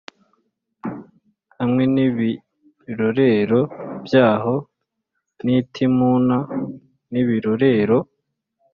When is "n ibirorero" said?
1.93-3.61, 7.11-7.97